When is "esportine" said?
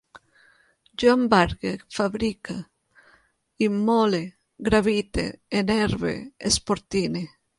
6.51-7.25